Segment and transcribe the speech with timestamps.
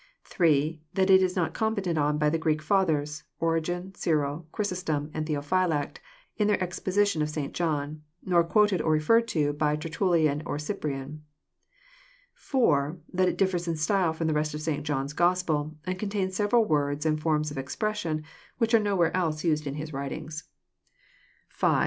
[0.23, 5.11] (3) That it is not commented on by the Greek Fathers, Ori gen, Cyril, Chrysostom,
[5.13, 5.97] and Theophylact,
[6.37, 7.53] in their exposition of St.
[7.53, 11.23] John; nor quoted or referred to by TertuUian and Cyprian.
[12.33, 14.83] (4) That it differs in style f^om the rest of St.
[14.83, 18.23] John's Gospel, and contains several words and forms of expression
[18.57, 20.37] which are nowhere else used in his writings.
[20.37, 21.77] 66 EXPcenx)RY thoughts.